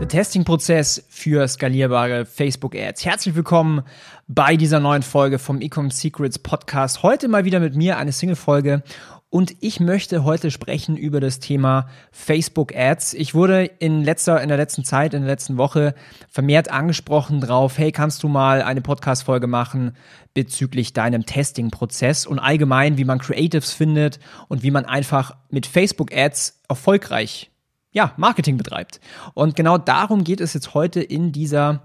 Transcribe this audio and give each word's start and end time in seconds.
Der 0.00 0.06
Testing-Prozess 0.06 1.04
für 1.08 1.48
skalierbare 1.48 2.24
Facebook-Ads. 2.24 3.04
Herzlich 3.04 3.34
willkommen 3.34 3.82
bei 4.28 4.56
dieser 4.56 4.78
neuen 4.78 5.02
Folge 5.02 5.40
vom 5.40 5.60
Ecom 5.60 5.90
Secrets 5.90 6.38
Podcast. 6.38 7.02
Heute 7.02 7.26
mal 7.26 7.44
wieder 7.44 7.58
mit 7.58 7.74
mir 7.74 7.98
eine 7.98 8.12
Single-Folge 8.12 8.84
und 9.28 9.56
ich 9.58 9.80
möchte 9.80 10.22
heute 10.22 10.52
sprechen 10.52 10.96
über 10.96 11.18
das 11.18 11.40
Thema 11.40 11.88
Facebook 12.12 12.76
Ads. 12.76 13.14
Ich 13.14 13.34
wurde 13.34 13.64
in 13.64 14.04
letzter, 14.04 14.40
in 14.40 14.48
der 14.48 14.56
letzten 14.56 14.84
Zeit, 14.84 15.14
in 15.14 15.22
der 15.22 15.32
letzten 15.32 15.58
Woche 15.58 15.96
vermehrt 16.28 16.70
angesprochen 16.70 17.40
drauf, 17.40 17.76
hey, 17.76 17.90
kannst 17.90 18.22
du 18.22 18.28
mal 18.28 18.62
eine 18.62 18.80
Podcast-Folge 18.80 19.48
machen 19.48 19.96
bezüglich 20.32 20.92
deinem 20.92 21.26
Testing-Prozess 21.26 22.24
und 22.24 22.38
allgemein, 22.38 22.98
wie 22.98 23.04
man 23.04 23.18
Creatives 23.18 23.72
findet 23.72 24.20
und 24.46 24.62
wie 24.62 24.70
man 24.70 24.84
einfach 24.84 25.34
mit 25.50 25.66
Facebook 25.66 26.14
Ads 26.16 26.62
erfolgreich 26.68 27.50
ja, 27.92 28.12
Marketing 28.16 28.56
betreibt. 28.56 29.00
Und 29.34 29.56
genau 29.56 29.78
darum 29.78 30.24
geht 30.24 30.40
es 30.40 30.54
jetzt 30.54 30.74
heute 30.74 31.00
in 31.00 31.32
dieser, 31.32 31.82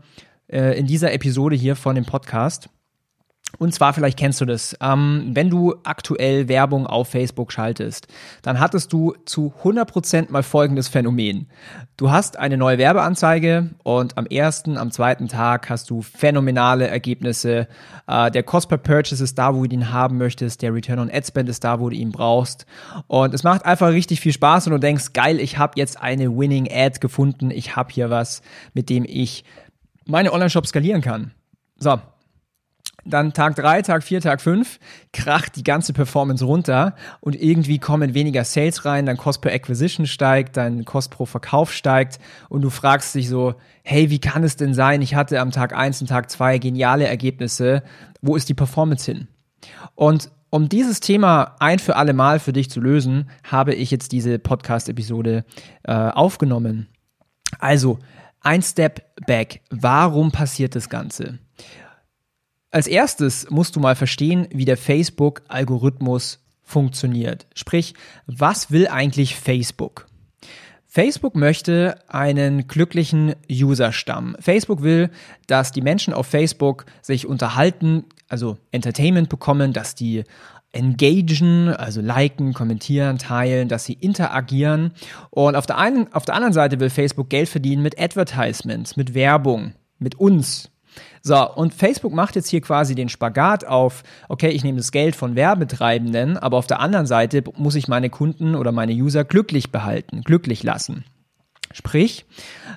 äh, 0.47 0.77
in 0.77 0.85
dieser 0.85 1.13
Episode 1.13 1.55
hier 1.55 1.75
von 1.75 1.95
dem 1.95 2.05
Podcast. 2.05 2.69
Und 3.59 3.73
zwar, 3.73 3.93
vielleicht 3.93 4.17
kennst 4.17 4.41
du 4.41 4.45
das, 4.45 4.75
ähm, 4.81 5.31
wenn 5.33 5.51
du 5.51 5.75
aktuell 5.83 6.47
Werbung 6.47 6.87
auf 6.87 7.09
Facebook 7.09 7.51
schaltest, 7.51 8.07
dann 8.41 8.59
hattest 8.59 8.91
du 8.91 9.13
zu 9.25 9.53
100% 9.63 10.31
mal 10.31 10.41
folgendes 10.41 10.87
Phänomen. 10.87 11.47
Du 11.95 12.09
hast 12.09 12.39
eine 12.39 12.57
neue 12.57 12.79
Werbeanzeige 12.79 13.69
und 13.83 14.17
am 14.17 14.25
ersten, 14.25 14.77
am 14.77 14.89
zweiten 14.89 15.27
Tag 15.27 15.69
hast 15.69 15.91
du 15.91 16.01
phänomenale 16.01 16.87
Ergebnisse. 16.87 17.67
Äh, 18.07 18.31
der 18.31 18.41
Cost 18.41 18.69
per 18.69 18.79
Purchase 18.79 19.23
ist 19.23 19.37
da, 19.37 19.53
wo 19.53 19.63
du 19.65 19.75
ihn 19.75 19.93
haben 19.93 20.17
möchtest. 20.17 20.63
Der 20.63 20.73
Return 20.73 20.97
on 20.97 21.11
Ad 21.11 21.25
Spend 21.27 21.47
ist 21.47 21.63
da, 21.63 21.79
wo 21.79 21.89
du 21.89 21.95
ihn 21.95 22.11
brauchst. 22.11 22.65
Und 23.05 23.35
es 23.35 23.43
macht 23.43 23.65
einfach 23.65 23.89
richtig 23.89 24.19
viel 24.19 24.33
Spaß 24.33 24.65
und 24.65 24.73
du 24.73 24.79
denkst, 24.79 25.13
geil, 25.13 25.39
ich 25.39 25.59
habe 25.59 25.73
jetzt 25.75 26.01
eine 26.01 26.35
Winning 26.35 26.67
Ad 26.71 26.99
gefunden. 26.99 27.51
Ich 27.51 27.75
habe 27.75 27.93
hier 27.93 28.09
was, 28.09 28.41
mit 28.73 28.89
dem 28.89 29.05
ich 29.07 29.43
meine 30.05 30.33
Online-Shop 30.33 30.65
skalieren 30.65 31.01
kann. 31.01 31.31
So, 31.77 31.99
dann 33.05 33.33
Tag 33.33 33.55
3, 33.55 33.81
Tag 33.81 34.03
4, 34.03 34.21
Tag 34.21 34.41
5 34.41 34.79
kracht 35.11 35.55
die 35.55 35.63
ganze 35.63 35.93
Performance 35.93 36.43
runter 36.45 36.95
und 37.19 37.35
irgendwie 37.35 37.79
kommen 37.79 38.13
weniger 38.13 38.43
Sales 38.43 38.85
rein, 38.85 39.05
dein 39.05 39.17
Cost 39.17 39.41
per 39.41 39.53
Acquisition 39.53 40.05
steigt, 40.07 40.57
dein 40.57 40.85
Cost 40.85 41.11
pro 41.11 41.25
Verkauf 41.25 41.73
steigt 41.73 42.19
und 42.49 42.61
du 42.61 42.69
fragst 42.69 43.13
dich 43.15 43.27
so, 43.27 43.55
hey, 43.83 44.09
wie 44.09 44.19
kann 44.19 44.43
es 44.43 44.55
denn 44.55 44.73
sein, 44.73 45.01
ich 45.01 45.15
hatte 45.15 45.39
am 45.39 45.51
Tag 45.51 45.75
1 45.75 46.01
und 46.01 46.07
Tag 46.07 46.29
2 46.29 46.57
geniale 46.59 47.07
Ergebnisse, 47.07 47.83
wo 48.21 48.35
ist 48.35 48.49
die 48.49 48.53
Performance 48.53 49.11
hin? 49.11 49.27
Und 49.95 50.31
um 50.49 50.69
dieses 50.69 50.99
Thema 50.99 51.55
ein 51.59 51.79
für 51.79 51.95
alle 51.95 52.13
Mal 52.13 52.39
für 52.39 52.53
dich 52.53 52.69
zu 52.69 52.79
lösen, 52.79 53.29
habe 53.43 53.73
ich 53.73 53.89
jetzt 53.89 54.11
diese 54.11 54.37
Podcast-Episode 54.37 55.45
äh, 55.83 55.91
aufgenommen. 55.91 56.89
Also, 57.59 57.97
ein 58.41 58.61
Step 58.61 59.15
back. 59.25 59.61
Warum 59.71 60.31
passiert 60.31 60.75
das 60.75 60.89
Ganze? 60.89 61.39
Als 62.73 62.87
erstes 62.87 63.51
musst 63.51 63.75
du 63.75 63.79
mal 63.79 63.95
verstehen, 63.95 64.47
wie 64.51 64.65
der 64.65 64.77
Facebook-Algorithmus 64.77 66.39
funktioniert. 66.63 67.45
Sprich, 67.53 67.93
was 68.25 68.71
will 68.71 68.87
eigentlich 68.87 69.35
Facebook? 69.35 70.07
Facebook 70.87 71.35
möchte 71.35 71.99
einen 72.07 72.67
glücklichen 72.67 73.35
Userstamm. 73.47 74.35
Facebook 74.39 74.81
will, 74.81 75.11
dass 75.45 75.71
die 75.71 75.83
Menschen 75.83 76.15
auf 76.15 76.25
Facebook 76.25 76.87
sich 77.03 77.27
unterhalten, 77.27 78.05
also 78.27 78.57
Entertainment 78.71 79.29
bekommen, 79.29 79.71
dass 79.71 79.93
die 79.93 80.23
engagen, 80.71 81.69
also 81.75 82.01
liken, 82.01 82.53
kommentieren, 82.53 83.19
teilen, 83.19 83.67
dass 83.69 83.85
sie 83.85 83.93
interagieren. 83.93 84.93
Und 85.29 85.55
auf 85.55 85.67
der 85.67 85.77
einen, 85.77 86.11
auf 86.11 86.25
der 86.25 86.33
anderen 86.33 86.53
Seite 86.53 86.79
will 86.79 86.89
Facebook 86.89 87.29
Geld 87.29 87.49
verdienen 87.49 87.83
mit 87.83 88.01
Advertisements, 88.01 88.97
mit 88.97 89.13
Werbung, 89.13 89.73
mit 89.99 90.15
uns, 90.15 90.71
so, 91.21 91.49
und 91.53 91.73
Facebook 91.73 92.13
macht 92.13 92.35
jetzt 92.35 92.49
hier 92.49 92.61
quasi 92.61 92.95
den 92.95 93.09
Spagat 93.09 93.65
auf, 93.65 94.03
okay, 94.27 94.49
ich 94.49 94.63
nehme 94.63 94.77
das 94.77 94.91
Geld 94.91 95.15
von 95.15 95.35
Werbetreibenden, 95.35 96.37
aber 96.37 96.57
auf 96.57 96.67
der 96.67 96.79
anderen 96.79 97.05
Seite 97.05 97.43
muss 97.55 97.75
ich 97.75 97.87
meine 97.87 98.09
Kunden 98.09 98.55
oder 98.55 98.71
meine 98.71 98.93
User 98.93 99.23
glücklich 99.23 99.71
behalten, 99.71 100.21
glücklich 100.21 100.63
lassen. 100.63 101.05
Sprich, 101.71 102.25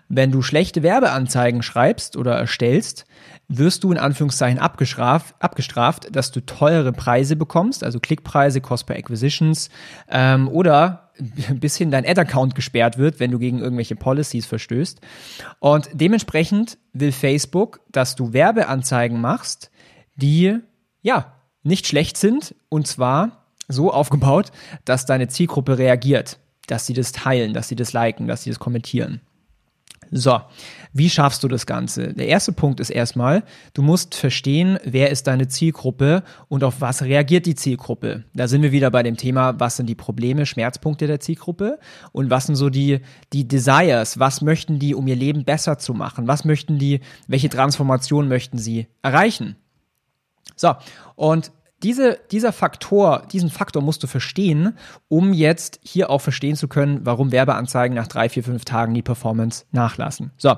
wenn 0.09 0.33
du 0.33 0.43
schlechte 0.43 0.83
Werbeanzeigen 0.83 1.63
schreibst 1.63 2.17
oder 2.17 2.35
erstellst, 2.35 3.05
wirst 3.49 3.85
du 3.85 3.93
in 3.93 3.99
Anführungszeichen 3.99 4.59
abgestraft, 4.59 5.35
abgestraft 5.39 6.15
dass 6.15 6.33
du 6.33 6.45
teure 6.45 6.93
Preise 6.93 7.37
bekommst, 7.37 7.85
also 7.85 8.01
Klickpreise, 8.01 8.61
Cost 8.61 8.87
per 8.87 8.97
Acquisitions 8.97 9.71
ähm, 10.09 10.49
oder 10.49 11.11
bis 11.55 11.77
hin 11.77 11.91
dein 11.91 12.07
Ad-Account 12.07 12.55
gesperrt 12.55 12.99
wird, 12.99 13.21
wenn 13.21 13.31
du 13.31 13.39
gegen 13.39 13.61
irgendwelche 13.61 13.97
Policies 13.97 14.47
verstößt. 14.47 15.01
Und 15.61 15.89
dementsprechend 15.93 16.79
will 16.93 17.13
Facebook, 17.13 17.81
dass 17.91 18.17
du 18.17 18.33
Werbeanzeigen 18.33 19.21
machst, 19.21 19.71
die 20.17 20.59
ja 21.03 21.33
nicht 21.63 21.87
schlecht 21.87 22.17
sind 22.17 22.55
und 22.69 22.87
zwar 22.87 23.47
so 23.69 23.93
aufgebaut, 23.93 24.53
dass 24.85 25.07
deine 25.07 25.29
Zielgruppe 25.29 25.79
reagiert, 25.79 26.39
dass 26.67 26.87
sie 26.87 26.95
das 26.95 27.13
teilen, 27.13 27.55
dass 27.55 27.69
sie 27.69 27.77
das 27.77 27.93
liken, 27.93 28.27
dass 28.27 28.43
sie 28.43 28.51
das 28.51 28.59
kommentieren. 28.59 29.21
So, 30.11 30.41
wie 30.93 31.11
schaffst 31.11 31.43
du 31.43 31.49
das 31.49 31.67
Ganze? 31.67 32.15
Der 32.15 32.29
erste 32.29 32.53
Punkt 32.53 32.81
ist 32.81 32.91
erstmal, 32.91 33.43
du 33.75 33.83
musst 33.83 34.15
verstehen, 34.15 34.79
wer 34.85 35.11
ist 35.11 35.27
deine 35.27 35.49
Zielgruppe 35.49 36.23
und 36.49 36.65
auf 36.65 36.81
was 36.81 37.03
reagiert 37.03 37.47
die 37.47 37.55
Zielgruppe. 37.55 38.25
Da 38.35 38.49
sind 38.49 38.63
wir 38.63 38.73
wieder 38.73 38.91
bei 38.91 39.03
dem 39.03 39.17
Thema, 39.17 39.59
was 39.61 39.77
sind 39.77 39.87
die 39.87 39.95
Probleme, 39.95 40.47
Schmerzpunkte 40.47 41.07
der 41.07 41.21
Zielgruppe 41.21 41.79
und 42.13 42.31
was 42.31 42.47
sind 42.47 42.57
so 42.57 42.71
die, 42.71 43.01
die 43.33 43.47
Desires, 43.47 44.19
was 44.19 44.41
möchten 44.41 44.79
die, 44.79 44.95
um 44.95 45.07
ihr 45.07 45.17
Leben 45.17 45.45
besser 45.45 45.79
zu 45.79 45.93
machen, 45.93 46.29
was 46.29 46.45
möchten 46.45 46.79
die, 46.79 47.01
welche 47.29 47.49
Transformation 47.49 48.29
möchten 48.29 48.59
sie 48.59 48.87
erreichen. 49.03 49.57
So, 50.55 50.75
und 51.17 51.53
diese, 51.87 52.19
dieser 52.33 52.53
Faktor, 52.53 53.23
diesen 53.31 53.49
Faktor 53.49 53.81
musst 53.81 54.03
du 54.03 54.09
verstehen, 54.09 54.77
um 55.07 55.33
jetzt 55.33 55.79
hier 55.85 56.11
auch 56.11 56.21
verstehen 56.21 56.57
zu 56.57 56.67
können, 56.67 57.07
warum 57.07 57.31
Werbeanzeigen 57.31 57.95
nach 57.95 58.09
drei, 58.09 58.29
vier, 58.29 58.43
fünf 58.43 58.65
Tagen 58.65 58.93
die 58.93 59.03
Performance 59.03 59.67
nachlassen. 59.71 60.33
So, 60.37 60.57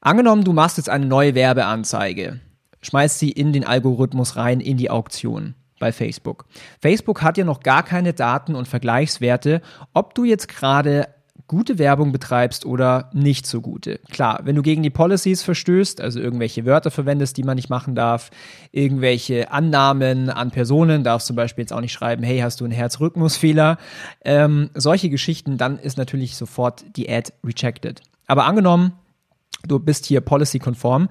angenommen, 0.00 0.42
du 0.42 0.54
machst 0.54 0.78
jetzt 0.78 0.88
eine 0.88 1.04
neue 1.04 1.34
Werbeanzeige, 1.34 2.40
schmeißt 2.80 3.18
sie 3.18 3.30
in 3.30 3.52
den 3.52 3.66
Algorithmus 3.66 4.36
rein, 4.36 4.60
in 4.60 4.78
die 4.78 4.88
Auktion 4.88 5.54
bei 5.78 5.92
Facebook. 5.92 6.46
Facebook 6.80 7.20
hat 7.20 7.36
ja 7.36 7.44
noch 7.44 7.60
gar 7.60 7.82
keine 7.82 8.14
Daten 8.14 8.54
und 8.54 8.66
Vergleichswerte, 8.66 9.60
ob 9.92 10.14
du 10.14 10.24
jetzt 10.24 10.48
gerade 10.48 11.08
gute 11.46 11.78
Werbung 11.78 12.12
betreibst 12.12 12.64
oder 12.64 13.10
nicht 13.12 13.46
so 13.46 13.60
gute. 13.60 14.00
Klar, 14.10 14.40
wenn 14.44 14.56
du 14.56 14.62
gegen 14.62 14.82
die 14.82 14.90
Policies 14.90 15.42
verstößt, 15.42 16.00
also 16.00 16.20
irgendwelche 16.20 16.64
Wörter 16.64 16.90
verwendest, 16.90 17.36
die 17.36 17.42
man 17.42 17.56
nicht 17.56 17.68
machen 17.68 17.94
darf, 17.94 18.30
irgendwelche 18.72 19.50
Annahmen 19.50 20.30
an 20.30 20.50
Personen, 20.50 21.04
darfst 21.04 21.26
zum 21.26 21.36
Beispiel 21.36 21.62
jetzt 21.62 21.72
auch 21.72 21.80
nicht 21.80 21.92
schreiben, 21.92 22.22
hey, 22.22 22.38
hast 22.38 22.60
du 22.60 22.64
einen 22.64 22.72
Herzrhythmusfehler, 22.72 23.78
ähm, 24.24 24.70
solche 24.74 25.10
Geschichten, 25.10 25.58
dann 25.58 25.78
ist 25.78 25.98
natürlich 25.98 26.36
sofort 26.36 26.84
die 26.96 27.10
Ad 27.10 27.32
rejected. 27.44 28.00
Aber 28.26 28.46
angenommen, 28.46 28.92
du 29.66 29.78
bist 29.78 30.06
hier 30.06 30.20
policy-konform 30.20 31.08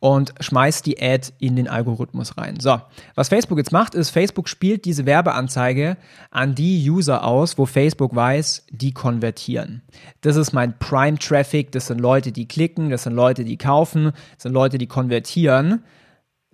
und 0.00 0.34
schmeißt 0.40 0.86
die 0.86 1.00
Ad 1.00 1.28
in 1.38 1.56
den 1.56 1.68
Algorithmus 1.68 2.36
rein. 2.36 2.60
So, 2.60 2.80
was 3.14 3.28
Facebook 3.28 3.58
jetzt 3.58 3.72
macht, 3.72 3.94
ist, 3.94 4.10
Facebook 4.10 4.48
spielt 4.48 4.84
diese 4.84 5.06
Werbeanzeige 5.06 5.96
an 6.30 6.54
die 6.54 6.88
User 6.88 7.24
aus, 7.24 7.58
wo 7.58 7.66
Facebook 7.66 8.14
weiß, 8.14 8.66
die 8.70 8.92
konvertieren. 8.92 9.82
Das 10.20 10.36
ist 10.36 10.52
mein 10.52 10.78
Prime-Traffic, 10.78 11.72
das 11.72 11.86
sind 11.86 12.00
Leute, 12.00 12.32
die 12.32 12.48
klicken, 12.48 12.90
das 12.90 13.04
sind 13.04 13.14
Leute, 13.14 13.44
die 13.44 13.56
kaufen, 13.56 14.12
das 14.34 14.44
sind 14.44 14.52
Leute, 14.52 14.78
die 14.78 14.86
konvertieren. 14.86 15.82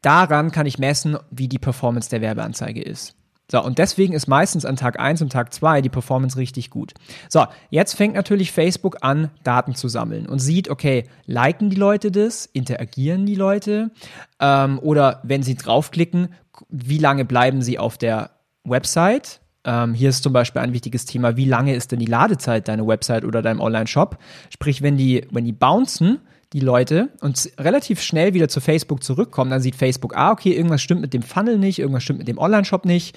Daran 0.02 0.50
kann 0.50 0.66
ich 0.66 0.78
messen, 0.78 1.18
wie 1.30 1.48
die 1.48 1.58
Performance 1.58 2.08
der 2.08 2.22
Werbeanzeige 2.22 2.82
ist. 2.82 3.19
So, 3.50 3.62
und 3.62 3.78
deswegen 3.78 4.12
ist 4.12 4.28
meistens 4.28 4.64
an 4.64 4.76
Tag 4.76 5.00
1 5.00 5.22
und 5.22 5.32
Tag 5.32 5.52
2 5.52 5.82
die 5.82 5.88
Performance 5.88 6.36
richtig 6.36 6.70
gut. 6.70 6.94
So, 7.28 7.46
jetzt 7.70 7.94
fängt 7.94 8.14
natürlich 8.14 8.52
Facebook 8.52 8.98
an, 9.00 9.30
Daten 9.42 9.74
zu 9.74 9.88
sammeln 9.88 10.26
und 10.26 10.38
sieht, 10.38 10.68
okay, 10.68 11.08
liken 11.26 11.68
die 11.70 11.76
Leute 11.76 12.12
das, 12.12 12.46
interagieren 12.46 13.26
die 13.26 13.34
Leute 13.34 13.90
ähm, 14.38 14.78
oder 14.80 15.20
wenn 15.24 15.42
sie 15.42 15.56
draufklicken, 15.56 16.28
wie 16.68 16.98
lange 16.98 17.24
bleiben 17.24 17.62
sie 17.62 17.78
auf 17.78 17.98
der 17.98 18.30
Website? 18.64 19.40
Ähm, 19.64 19.94
hier 19.94 20.10
ist 20.10 20.22
zum 20.22 20.32
Beispiel 20.32 20.62
ein 20.62 20.72
wichtiges 20.72 21.04
Thema, 21.04 21.36
wie 21.36 21.44
lange 21.44 21.74
ist 21.74 21.92
denn 21.92 21.98
die 21.98 22.06
Ladezeit 22.06 22.68
deiner 22.68 22.86
Website 22.86 23.24
oder 23.24 23.42
deinem 23.42 23.60
Online-Shop? 23.60 24.18
Sprich, 24.50 24.80
wenn 24.80 24.96
die, 24.96 25.26
wenn 25.30 25.44
die 25.44 25.52
bouncen, 25.52 26.20
die 26.52 26.60
Leute 26.60 27.10
und 27.20 27.50
relativ 27.58 28.02
schnell 28.02 28.34
wieder 28.34 28.48
zu 28.48 28.60
Facebook 28.60 29.04
zurückkommen, 29.04 29.50
dann 29.50 29.60
sieht 29.60 29.76
Facebook, 29.76 30.16
ah, 30.16 30.32
okay, 30.32 30.52
irgendwas 30.52 30.82
stimmt 30.82 31.00
mit 31.00 31.14
dem 31.14 31.22
Funnel 31.22 31.58
nicht, 31.58 31.78
irgendwas 31.78 32.02
stimmt 32.02 32.18
mit 32.18 32.28
dem 32.28 32.38
Online-Shop 32.38 32.84
nicht. 32.84 33.16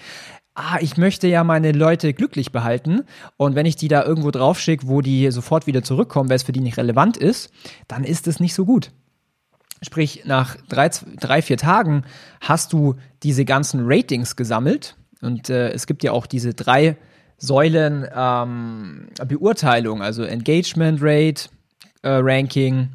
Ah, 0.55 0.77
ich 0.81 0.97
möchte 0.97 1.27
ja 1.27 1.43
meine 1.43 1.71
Leute 1.71 2.13
glücklich 2.13 2.51
behalten. 2.51 3.01
Und 3.37 3.55
wenn 3.55 3.65
ich 3.65 3.75
die 3.75 3.87
da 3.87 4.03
irgendwo 4.03 4.29
draufschicke, 4.29 4.87
wo 4.87 5.01
die 5.01 5.31
sofort 5.31 5.65
wieder 5.65 5.83
zurückkommen, 5.83 6.29
weil 6.29 6.35
es 6.35 6.43
für 6.43 6.51
die 6.51 6.59
nicht 6.59 6.77
relevant 6.77 7.17
ist, 7.17 7.51
dann 7.87 8.03
ist 8.03 8.27
es 8.27 8.39
nicht 8.39 8.53
so 8.53 8.63
gut. 8.63 8.91
Sprich, 9.81 10.23
nach 10.25 10.55
drei, 10.69 10.89
drei, 11.19 11.41
vier 11.41 11.57
Tagen 11.57 12.03
hast 12.39 12.71
du 12.71 12.95
diese 13.23 13.45
ganzen 13.45 13.81
Ratings 13.83 14.35
gesammelt. 14.35 14.95
Und 15.21 15.49
äh, 15.49 15.71
es 15.71 15.87
gibt 15.87 16.03
ja 16.03 16.11
auch 16.11 16.27
diese 16.27 16.53
drei 16.53 16.97
Säulen 17.37 18.07
ähm, 18.15 19.07
Beurteilung, 19.27 20.03
also 20.03 20.23
Engagement 20.23 20.99
Rate 21.01 21.49
äh, 22.03 22.09
Ranking, 22.09 22.89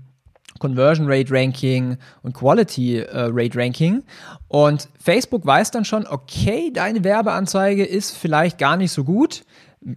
Conversion 0.58 1.06
Rate 1.08 1.32
Ranking 1.32 1.96
und 2.22 2.34
Quality 2.34 2.98
äh, 2.98 3.28
Rate 3.30 3.58
Ranking. 3.58 4.02
Und 4.48 4.88
Facebook 5.00 5.44
weiß 5.46 5.70
dann 5.70 5.84
schon, 5.84 6.06
okay, 6.06 6.70
deine 6.72 7.04
Werbeanzeige 7.04 7.84
ist 7.84 8.16
vielleicht 8.16 8.58
gar 8.58 8.76
nicht 8.76 8.92
so 8.92 9.04
gut 9.04 9.44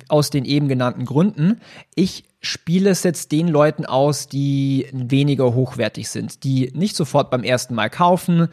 aus 0.08 0.30
den 0.30 0.46
eben 0.46 0.68
genannten 0.68 1.06
Gründen. 1.06 1.60
Ich 1.96 2.24
spiele 2.40 2.90
es 2.90 3.04
jetzt 3.04 3.32
den 3.32 3.48
Leuten 3.48 3.86
aus, 3.86 4.28
die 4.28 4.88
weniger 4.92 5.54
hochwertig 5.54 6.10
sind, 6.10 6.44
die 6.44 6.72
nicht 6.74 6.96
sofort 6.96 7.30
beim 7.30 7.44
ersten 7.44 7.76
Mal 7.76 7.90
kaufen, 7.90 8.48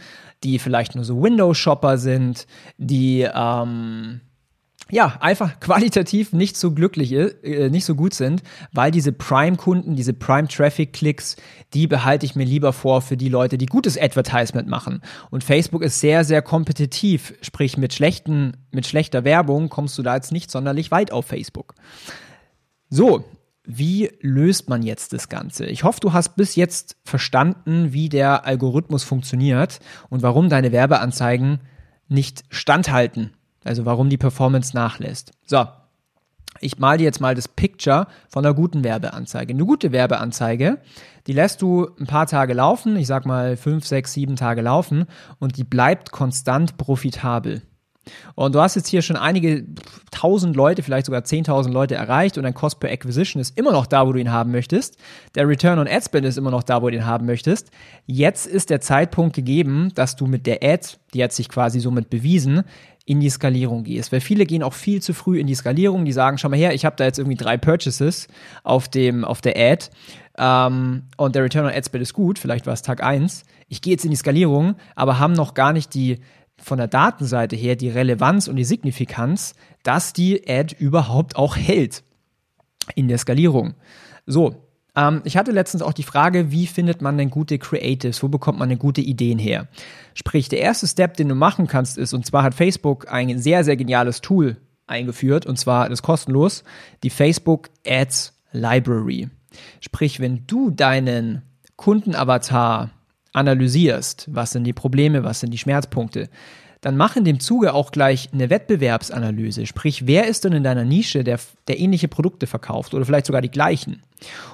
die 0.44 0.58
vielleicht 0.58 0.94
nur 0.94 1.04
so 1.04 1.22
Windows-Shopper 1.22 1.98
sind, 1.98 2.46
die 2.76 3.26
ähm, 3.32 4.20
ja, 4.90 5.18
einfach 5.20 5.60
qualitativ 5.60 6.32
nicht 6.32 6.56
so 6.56 6.72
glücklich, 6.72 7.12
äh, 7.12 7.68
nicht 7.68 7.84
so 7.84 7.94
gut 7.94 8.14
sind, 8.14 8.42
weil 8.72 8.90
diese 8.90 9.12
Prime-Kunden, 9.12 9.96
diese 9.96 10.14
Prime-Traffic-Klicks, 10.14 11.36
die 11.74 11.86
behalte 11.86 12.24
ich 12.24 12.34
mir 12.34 12.44
lieber 12.44 12.72
vor 12.72 13.02
für 13.02 13.16
die 13.16 13.28
Leute, 13.28 13.58
die 13.58 13.66
gutes 13.66 13.98
Advertisement 13.98 14.68
machen. 14.68 15.02
Und 15.30 15.44
Facebook 15.44 15.82
ist 15.82 16.00
sehr, 16.00 16.24
sehr 16.24 16.40
kompetitiv, 16.40 17.34
sprich 17.42 17.76
mit 17.76 17.92
schlechten, 17.92 18.56
mit 18.70 18.86
schlechter 18.86 19.24
Werbung 19.24 19.68
kommst 19.68 19.98
du 19.98 20.02
da 20.02 20.14
jetzt 20.14 20.32
nicht 20.32 20.50
sonderlich 20.50 20.90
weit 20.90 21.12
auf 21.12 21.26
Facebook. 21.26 21.74
So, 22.88 23.24
wie 23.64 24.10
löst 24.22 24.70
man 24.70 24.82
jetzt 24.82 25.12
das 25.12 25.28
Ganze? 25.28 25.66
Ich 25.66 25.84
hoffe, 25.84 26.00
du 26.00 26.14
hast 26.14 26.36
bis 26.36 26.56
jetzt 26.56 26.96
verstanden, 27.04 27.92
wie 27.92 28.08
der 28.08 28.46
Algorithmus 28.46 29.04
funktioniert 29.04 29.80
und 30.08 30.22
warum 30.22 30.48
deine 30.48 30.72
Werbeanzeigen 30.72 31.60
nicht 32.08 32.44
standhalten 32.48 33.32
also 33.64 33.84
warum 33.84 34.08
die 34.08 34.16
Performance 34.16 34.74
nachlässt. 34.74 35.32
So, 35.46 35.66
ich 36.60 36.78
mal 36.78 36.98
dir 36.98 37.04
jetzt 37.04 37.20
mal 37.20 37.34
das 37.34 37.48
Picture 37.48 38.06
von 38.28 38.44
einer 38.44 38.54
guten 38.54 38.84
Werbeanzeige. 38.84 39.52
Eine 39.52 39.64
gute 39.64 39.92
Werbeanzeige, 39.92 40.78
die 41.26 41.32
lässt 41.32 41.62
du 41.62 41.88
ein 41.98 42.06
paar 42.06 42.26
Tage 42.26 42.54
laufen, 42.54 42.96
ich 42.96 43.06
sag 43.06 43.26
mal 43.26 43.56
fünf, 43.56 43.86
sechs, 43.86 44.12
sieben 44.12 44.36
Tage 44.36 44.62
laufen 44.62 45.06
und 45.38 45.56
die 45.56 45.64
bleibt 45.64 46.10
konstant 46.10 46.76
profitabel. 46.76 47.62
Und 48.34 48.54
du 48.54 48.60
hast 48.60 48.74
jetzt 48.74 48.88
hier 48.88 49.02
schon 49.02 49.16
einige 49.16 49.64
tausend 50.10 50.56
Leute, 50.56 50.82
vielleicht 50.82 51.06
sogar 51.06 51.24
zehntausend 51.24 51.74
Leute 51.74 51.94
erreicht 51.94 52.36
und 52.38 52.44
dein 52.44 52.54
Cost 52.54 52.80
per 52.80 52.90
Acquisition 52.90 53.40
ist 53.40 53.58
immer 53.58 53.72
noch 53.72 53.86
da, 53.86 54.06
wo 54.06 54.12
du 54.12 54.20
ihn 54.20 54.32
haben 54.32 54.50
möchtest. 54.50 54.96
Der 55.34 55.48
Return 55.48 55.78
on 55.78 55.88
Ad 55.88 56.04
Spend 56.04 56.26
ist 56.26 56.38
immer 56.38 56.50
noch 56.50 56.62
da, 56.62 56.82
wo 56.82 56.90
du 56.90 56.96
ihn 56.96 57.06
haben 57.06 57.26
möchtest. 57.26 57.70
Jetzt 58.06 58.46
ist 58.46 58.70
der 58.70 58.80
Zeitpunkt 58.80 59.34
gegeben, 59.34 59.92
dass 59.94 60.16
du 60.16 60.26
mit 60.26 60.46
der 60.46 60.62
Ad, 60.62 60.86
die 61.14 61.22
hat 61.22 61.32
sich 61.32 61.48
quasi 61.48 61.80
somit 61.80 62.10
bewiesen, 62.10 62.64
in 63.04 63.20
die 63.20 63.30
Skalierung 63.30 63.84
gehst. 63.84 64.12
Weil 64.12 64.20
viele 64.20 64.44
gehen 64.44 64.62
auch 64.62 64.74
viel 64.74 65.00
zu 65.00 65.14
früh 65.14 65.40
in 65.40 65.46
die 65.46 65.54
Skalierung, 65.54 66.04
die 66.04 66.12
sagen, 66.12 66.36
schau 66.36 66.50
mal 66.50 66.58
her, 66.58 66.74
ich 66.74 66.84
habe 66.84 66.96
da 66.96 67.04
jetzt 67.04 67.18
irgendwie 67.18 67.38
drei 67.38 67.56
Purchases 67.56 68.28
auf, 68.64 68.88
dem, 68.88 69.24
auf 69.24 69.40
der 69.40 69.56
Ad 69.56 69.86
ähm, 70.36 71.04
und 71.16 71.34
der 71.34 71.42
Return 71.42 71.64
on 71.64 71.72
Ad 71.72 71.84
Spend 71.86 72.02
ist 72.02 72.12
gut, 72.12 72.38
vielleicht 72.38 72.66
war 72.66 72.74
es 72.74 72.82
Tag 72.82 73.02
eins. 73.02 73.44
Ich 73.68 73.80
gehe 73.80 73.92
jetzt 73.92 74.04
in 74.04 74.10
die 74.10 74.16
Skalierung, 74.16 74.76
aber 74.94 75.18
haben 75.18 75.32
noch 75.32 75.54
gar 75.54 75.72
nicht 75.72 75.94
die 75.94 76.20
von 76.60 76.78
der 76.78 76.88
Datenseite 76.88 77.56
her 77.56 77.76
die 77.76 77.88
Relevanz 77.88 78.48
und 78.48 78.56
die 78.56 78.64
Signifikanz, 78.64 79.54
dass 79.82 80.12
die 80.12 80.48
Ad 80.48 80.74
überhaupt 80.78 81.36
auch 81.36 81.56
hält 81.56 82.02
in 82.94 83.08
der 83.08 83.18
Skalierung. 83.18 83.74
So, 84.26 84.68
ähm, 84.96 85.22
ich 85.24 85.36
hatte 85.36 85.52
letztens 85.52 85.82
auch 85.82 85.92
die 85.92 86.02
Frage, 86.02 86.50
wie 86.50 86.66
findet 86.66 87.00
man 87.00 87.16
denn 87.16 87.30
gute 87.30 87.58
Creatives? 87.58 88.22
Wo 88.22 88.28
bekommt 88.28 88.58
man 88.58 88.68
denn 88.68 88.78
gute 88.78 89.00
Ideen 89.00 89.38
her? 89.38 89.68
Sprich, 90.14 90.48
der 90.48 90.60
erste 90.60 90.86
Step, 90.86 91.16
den 91.16 91.28
du 91.28 91.34
machen 91.34 91.66
kannst, 91.66 91.96
ist, 91.96 92.12
und 92.12 92.26
zwar 92.26 92.42
hat 92.42 92.54
Facebook 92.54 93.10
ein 93.10 93.38
sehr, 93.38 93.64
sehr 93.64 93.76
geniales 93.76 94.20
Tool 94.20 94.56
eingeführt, 94.86 95.46
und 95.46 95.58
zwar 95.58 95.88
das 95.88 96.02
kostenlos, 96.02 96.64
die 97.02 97.10
Facebook 97.10 97.70
Ads 97.86 98.34
Library. 98.52 99.28
Sprich, 99.80 100.20
wenn 100.20 100.46
du 100.46 100.70
deinen 100.70 101.42
Kundenavatar 101.76 102.90
analysierst, 103.32 104.28
was 104.30 104.52
sind 104.52 104.64
die 104.64 104.72
Probleme, 104.72 105.24
was 105.24 105.40
sind 105.40 105.52
die 105.52 105.58
Schmerzpunkte, 105.58 106.28
dann 106.80 106.96
mach 106.96 107.16
in 107.16 107.24
dem 107.24 107.40
Zuge 107.40 107.74
auch 107.74 107.90
gleich 107.90 108.30
eine 108.32 108.50
Wettbewerbsanalyse. 108.50 109.66
Sprich, 109.66 110.06
wer 110.06 110.26
ist 110.26 110.44
denn 110.44 110.52
in 110.52 110.62
deiner 110.62 110.84
Nische, 110.84 111.24
der, 111.24 111.38
der 111.66 111.80
ähnliche 111.80 112.08
Produkte 112.08 112.46
verkauft 112.46 112.94
oder 112.94 113.04
vielleicht 113.04 113.26
sogar 113.26 113.42
die 113.42 113.50
gleichen? 113.50 114.02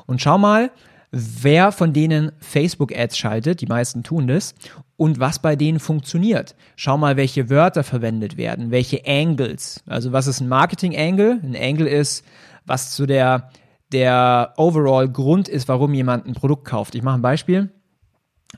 Und 0.06 0.22
schau 0.22 0.38
mal, 0.38 0.70
wer 1.10 1.70
von 1.70 1.92
denen 1.92 2.32
Facebook-Ads 2.40 3.18
schaltet, 3.18 3.60
die 3.60 3.66
meisten 3.66 4.02
tun 4.02 4.26
das, 4.26 4.54
und 4.96 5.20
was 5.20 5.38
bei 5.38 5.54
denen 5.54 5.80
funktioniert. 5.80 6.54
Schau 6.76 6.96
mal, 6.96 7.16
welche 7.16 7.50
Wörter 7.50 7.84
verwendet 7.84 8.36
werden, 8.36 8.70
welche 8.70 9.02
Angles. 9.06 9.82
Also 9.86 10.12
was 10.12 10.26
ist 10.26 10.40
ein 10.40 10.48
Marketing-Angle? 10.48 11.40
Ein 11.42 11.56
Angle 11.56 11.88
ist, 11.88 12.24
was 12.64 12.92
zu 12.92 13.06
der, 13.06 13.50
der 13.92 14.54
overall 14.56 15.08
Grund 15.08 15.48
ist, 15.48 15.68
warum 15.68 15.94
jemand 15.94 16.26
ein 16.26 16.34
Produkt 16.34 16.64
kauft. 16.64 16.94
Ich 16.94 17.02
mache 17.02 17.18
ein 17.18 17.22
Beispiel. 17.22 17.70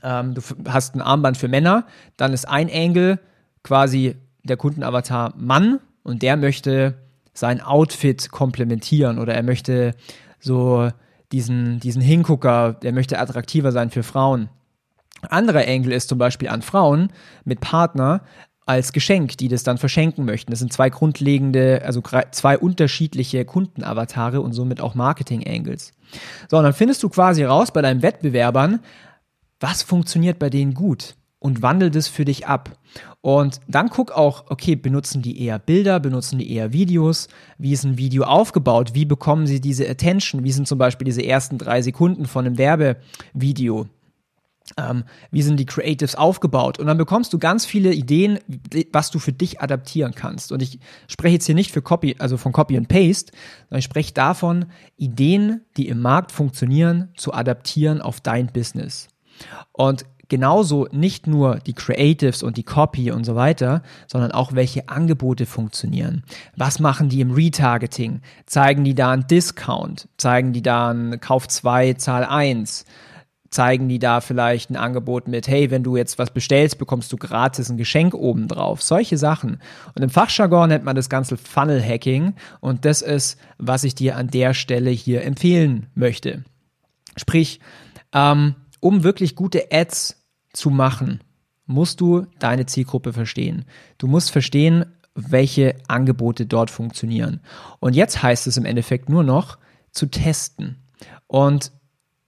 Ähm, 0.03 0.33
du 0.33 0.41
hast 0.67 0.95
ein 0.95 1.01
Armband 1.01 1.37
für 1.37 1.47
Männer, 1.47 1.85
dann 2.17 2.33
ist 2.33 2.47
ein 2.47 2.69
Angle, 2.71 3.19
quasi 3.63 4.15
der 4.43 4.57
Kundenavatar 4.57 5.33
Mann 5.37 5.79
und 6.03 6.21
der 6.21 6.37
möchte 6.37 6.95
sein 7.33 7.61
Outfit 7.61 8.31
komplementieren 8.31 9.19
oder 9.19 9.33
er 9.33 9.43
möchte 9.43 9.93
so 10.39 10.89
diesen, 11.31 11.79
diesen 11.79 12.01
Hingucker, 12.01 12.73
der 12.73 12.93
möchte 12.93 13.19
attraktiver 13.19 13.71
sein 13.71 13.89
für 13.89 14.03
Frauen. 14.03 14.49
Anderer 15.29 15.65
Engel 15.65 15.91
ist 15.91 16.09
zum 16.09 16.17
Beispiel 16.17 16.47
an 16.47 16.61
Frauen 16.61 17.11
mit 17.43 17.59
Partner 17.59 18.21
als 18.65 18.91
Geschenk, 18.91 19.37
die 19.37 19.47
das 19.47 19.63
dann 19.63 19.77
verschenken 19.77 20.25
möchten. 20.25 20.51
Das 20.51 20.59
sind 20.59 20.73
zwei 20.73 20.89
grundlegende, 20.89 21.81
also 21.85 22.01
zwei 22.31 22.57
unterschiedliche 22.57 23.45
Kundenavatare 23.45 24.41
und 24.41 24.53
somit 24.53 24.81
auch 24.81 24.93
Marketing-Angles. 24.93 25.93
So, 26.49 26.57
und 26.57 26.63
dann 26.63 26.73
findest 26.73 27.01
du 27.01 27.09
quasi 27.09 27.43
raus 27.45 27.71
bei 27.71 27.81
deinen 27.81 28.01
Wettbewerbern, 28.01 28.81
was 29.59 29.83
funktioniert 29.83 30.39
bei 30.39 30.49
denen 30.49 30.73
gut 30.73 31.15
und 31.39 31.61
wandel 31.61 31.91
das 31.91 32.07
für 32.07 32.25
dich 32.25 32.47
ab. 32.47 32.77
Und 33.21 33.59
dann 33.67 33.89
guck 33.89 34.11
auch, 34.11 34.45
okay, 34.49 34.75
benutzen 34.75 35.21
die 35.21 35.41
eher 35.41 35.59
Bilder, 35.59 35.99
benutzen 35.99 36.39
die 36.39 36.51
eher 36.51 36.73
Videos? 36.73 37.27
Wie 37.57 37.73
ist 37.73 37.83
ein 37.83 37.97
Video 37.97 38.23
aufgebaut? 38.23 38.91
Wie 38.93 39.05
bekommen 39.05 39.47
sie 39.47 39.61
diese 39.61 39.87
Attention? 39.89 40.43
Wie 40.43 40.51
sind 40.51 40.67
zum 40.67 40.77
Beispiel 40.77 41.05
diese 41.05 41.25
ersten 41.25 41.57
drei 41.57 41.81
Sekunden 41.81 42.25
von 42.25 42.45
einem 42.45 42.57
Werbevideo? 42.57 43.87
Ähm, 44.75 45.05
wie 45.31 45.41
sind 45.41 45.59
die 45.59 45.65
Creatives 45.65 46.15
aufgebaut? 46.15 46.79
Und 46.79 46.87
dann 46.87 46.97
bekommst 46.97 47.31
du 47.31 47.39
ganz 47.39 47.65
viele 47.65 47.93
Ideen, 47.93 48.39
was 48.91 49.11
du 49.11 49.19
für 49.19 49.31
dich 49.31 49.61
adaptieren 49.61 50.13
kannst. 50.13 50.51
Und 50.51 50.61
ich 50.61 50.79
spreche 51.07 51.35
jetzt 51.35 51.45
hier 51.45 51.55
nicht 51.55 51.71
für 51.71 51.81
Copy, 51.81 52.15
also 52.19 52.35
von 52.35 52.51
Copy 52.51 52.75
and 52.75 52.89
Paste, 52.89 53.31
sondern 53.69 53.79
ich 53.79 53.85
spreche 53.85 54.13
davon, 54.13 54.65
Ideen, 54.97 55.61
die 55.77 55.87
im 55.87 56.01
Markt 56.01 56.31
funktionieren, 56.31 57.09
zu 57.15 57.33
adaptieren 57.33 58.01
auf 58.01 58.19
dein 58.19 58.47
Business. 58.47 59.07
Und 59.71 60.05
genauso 60.29 60.87
nicht 60.91 61.27
nur 61.27 61.59
die 61.59 61.73
Creatives 61.73 62.43
und 62.43 62.57
die 62.57 62.63
Copy 62.63 63.11
und 63.11 63.23
so 63.23 63.35
weiter, 63.35 63.81
sondern 64.07 64.31
auch 64.31 64.53
welche 64.53 64.89
Angebote 64.89 65.45
funktionieren. 65.45 66.23
Was 66.55 66.79
machen 66.79 67.09
die 67.09 67.21
im 67.21 67.31
Retargeting? 67.31 68.21
Zeigen 68.45 68.83
die 68.83 68.95
da 68.95 69.11
einen 69.11 69.27
Discount? 69.27 70.09
Zeigen 70.17 70.53
die 70.53 70.61
da 70.61 70.89
einen 70.89 71.19
Kauf 71.19 71.47
2, 71.47 71.93
Zahl 71.93 72.25
1? 72.25 72.85
Zeigen 73.49 73.87
die 73.87 73.99
da 73.99 74.19
vielleicht 74.19 74.69
ein 74.69 74.75
Angebot 74.75 75.29
mit, 75.29 75.47
hey, 75.47 75.71
wenn 75.71 75.83
du 75.83 75.95
jetzt 75.95 76.19
was 76.19 76.31
bestellst, 76.31 76.77
bekommst 76.77 77.13
du 77.13 77.17
gratis 77.17 77.69
ein 77.69 77.77
Geschenk 77.77 78.13
obendrauf. 78.13 78.81
Solche 78.81 79.17
Sachen. 79.17 79.61
Und 79.95 80.03
im 80.03 80.09
Fachjargon 80.09 80.67
nennt 80.67 80.83
man 80.83 80.97
das 80.97 81.09
Ganze 81.09 81.37
Funnel 81.37 81.81
Hacking. 81.81 82.33
Und 82.59 82.83
das 82.83 83.01
ist, 83.01 83.39
was 83.57 83.85
ich 83.85 83.95
dir 83.95 84.17
an 84.17 84.27
der 84.27 84.53
Stelle 84.53 84.89
hier 84.89 85.23
empfehlen 85.23 85.87
möchte. 85.95 86.43
Sprich, 87.15 87.61
ähm, 88.13 88.55
um 88.79 89.03
wirklich 89.03 89.35
gute 89.35 89.71
Ads 89.71 90.23
zu 90.53 90.69
machen, 90.69 91.21
musst 91.65 92.01
du 92.01 92.25
deine 92.39 92.65
Zielgruppe 92.65 93.13
verstehen. 93.13 93.65
Du 93.97 94.07
musst 94.07 94.31
verstehen, 94.31 94.85
welche 95.13 95.75
Angebote 95.87 96.45
dort 96.45 96.71
funktionieren. 96.71 97.41
Und 97.79 97.95
jetzt 97.95 98.21
heißt 98.21 98.47
es 98.47 98.57
im 98.57 98.65
Endeffekt 98.65 99.09
nur 99.09 99.23
noch 99.23 99.57
zu 99.91 100.05
testen. 100.05 100.77
Und 101.25 101.71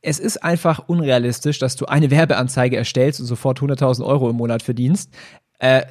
es 0.02 0.20
ist 0.20 0.44
einfach 0.44 0.88
unrealistisch, 0.88 1.60
dass 1.60 1.76
du 1.76 1.86
eine 1.86 2.10
Werbeanzeige 2.10 2.78
erstellst 2.78 3.20
und 3.20 3.26
sofort 3.26 3.60
100.000 3.60 4.06
Euro 4.06 4.30
im 4.30 4.38
Monat 4.38 4.64
verdienst. 4.64 5.14
Äh, 5.60 5.84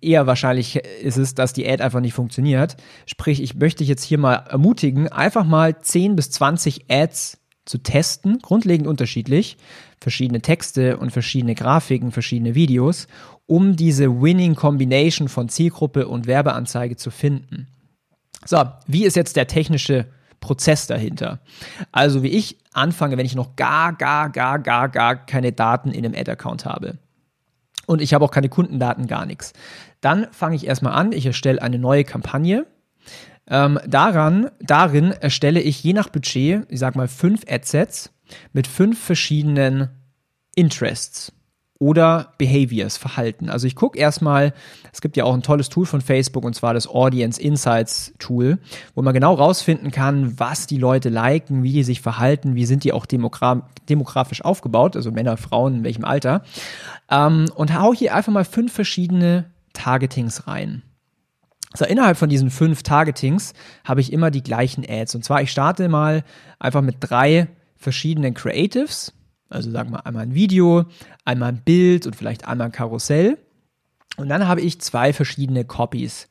eher 0.00 0.26
wahrscheinlich 0.26 0.76
ist 0.76 1.16
es, 1.16 1.34
dass 1.34 1.52
die 1.52 1.68
Ad 1.68 1.82
einfach 1.82 2.00
nicht 2.00 2.14
funktioniert. 2.14 2.76
Sprich, 3.06 3.42
ich 3.42 3.54
möchte 3.54 3.78
dich 3.78 3.88
jetzt 3.88 4.04
hier 4.04 4.18
mal 4.18 4.34
ermutigen, 4.34 5.08
einfach 5.08 5.44
mal 5.44 5.80
10 5.80 6.16
bis 6.16 6.30
20 6.30 6.90
Ads 6.90 7.38
zu 7.66 7.78
testen, 7.78 8.38
grundlegend 8.38 8.86
unterschiedlich, 8.86 9.58
verschiedene 10.00 10.40
Texte 10.40 10.96
und 10.96 11.10
verschiedene 11.10 11.54
Grafiken, 11.54 12.12
verschiedene 12.12 12.54
Videos, 12.54 13.06
um 13.46 13.76
diese 13.76 14.22
Winning 14.22 14.54
Combination 14.54 15.28
von 15.28 15.48
Zielgruppe 15.48 16.08
und 16.08 16.26
Werbeanzeige 16.26 16.96
zu 16.96 17.10
finden. 17.10 17.66
So, 18.44 18.64
wie 18.86 19.04
ist 19.04 19.16
jetzt 19.16 19.36
der 19.36 19.48
technische 19.48 20.06
Prozess 20.40 20.86
dahinter? 20.86 21.40
Also 21.92 22.22
wie 22.22 22.28
ich 22.28 22.56
anfange, 22.72 23.16
wenn 23.16 23.26
ich 23.26 23.34
noch 23.34 23.56
gar, 23.56 23.92
gar, 23.94 24.30
gar, 24.30 24.58
gar, 24.58 24.88
gar 24.88 25.16
keine 25.16 25.52
Daten 25.52 25.90
in 25.90 26.04
einem 26.04 26.14
Ad-Account 26.14 26.64
habe. 26.64 26.98
Und 27.86 28.00
ich 28.00 28.14
habe 28.14 28.24
auch 28.24 28.30
keine 28.30 28.48
Kundendaten, 28.48 29.06
gar 29.06 29.26
nichts. 29.26 29.52
Dann 30.00 30.26
fange 30.32 30.56
ich 30.56 30.66
erstmal 30.66 30.92
an, 30.92 31.12
ich 31.12 31.26
erstelle 31.26 31.62
eine 31.62 31.78
neue 31.78 32.04
Kampagne. 32.04 32.66
Ähm, 33.48 33.78
daran, 33.86 34.50
darin 34.60 35.12
erstelle 35.12 35.60
ich 35.60 35.82
je 35.82 35.92
nach 35.92 36.08
Budget, 36.08 36.66
ich 36.68 36.78
sag 36.78 36.96
mal, 36.96 37.08
fünf 37.08 37.42
Adsets 37.48 38.10
mit 38.52 38.66
fünf 38.66 39.00
verschiedenen 39.00 39.90
Interests 40.54 41.32
oder 41.78 42.32
Behaviors, 42.38 42.96
Verhalten. 42.96 43.50
Also 43.50 43.66
ich 43.66 43.76
gucke 43.76 43.98
erstmal, 43.98 44.54
es 44.92 45.00
gibt 45.00 45.16
ja 45.16 45.24
auch 45.24 45.34
ein 45.34 45.42
tolles 45.42 45.68
Tool 45.68 45.84
von 45.84 46.00
Facebook 46.00 46.44
und 46.44 46.54
zwar 46.54 46.74
das 46.74 46.88
Audience 46.88 47.40
Insights 47.40 48.14
Tool, 48.18 48.58
wo 48.94 49.02
man 49.02 49.12
genau 49.12 49.34
rausfinden 49.34 49.90
kann, 49.90 50.38
was 50.40 50.66
die 50.66 50.78
Leute 50.78 51.10
liken, 51.10 51.62
wie 51.62 51.72
die 51.72 51.82
sich 51.82 52.00
verhalten, 52.00 52.54
wie 52.54 52.64
sind 52.64 52.84
die 52.84 52.92
auch 52.92 53.06
demogra 53.06 53.68
demografisch 53.88 54.42
aufgebaut, 54.42 54.96
also 54.96 55.12
Männer, 55.12 55.36
Frauen, 55.36 55.76
in 55.76 55.84
welchem 55.84 56.04
Alter. 56.04 56.42
Ähm, 57.10 57.46
und 57.54 57.78
hau 57.78 57.94
hier 57.94 58.14
einfach 58.14 58.32
mal 58.32 58.44
fünf 58.44 58.72
verschiedene 58.72 59.44
Targetings 59.74 60.48
rein. 60.48 60.82
Also 61.76 61.84
innerhalb 61.84 62.16
von 62.16 62.28
diesen 62.28 62.50
fünf 62.50 62.82
Targetings 62.82 63.52
habe 63.84 64.00
ich 64.00 64.12
immer 64.12 64.30
die 64.30 64.42
gleichen 64.42 64.84
Ads. 64.88 65.14
Und 65.14 65.24
zwar, 65.24 65.42
ich 65.42 65.50
starte 65.50 65.88
mal 65.88 66.24
einfach 66.58 66.82
mit 66.82 66.96
drei 67.00 67.48
verschiedenen 67.76 68.32
Creatives 68.34 69.12
also 69.48 69.70
sagen 69.70 69.90
wir 69.90 70.06
einmal 70.06 70.24
ein 70.24 70.34
Video, 70.34 70.86
einmal 71.24 71.50
ein 71.50 71.62
Bild 71.62 72.06
und 72.06 72.16
vielleicht 72.16 72.46
einmal 72.46 72.66
ein 72.66 72.72
Karussell. 72.72 73.38
Und 74.16 74.28
dann 74.28 74.48
habe 74.48 74.60
ich 74.60 74.80
zwei 74.80 75.12
verschiedene 75.12 75.64
Copies. 75.64 76.28